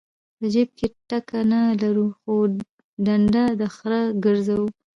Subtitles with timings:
[0.37, 2.35] په جیب کې ټکه نه لرو خو
[3.05, 4.61] ډنډه د خره ګرځو.